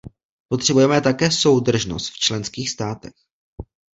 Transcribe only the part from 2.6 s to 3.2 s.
státech.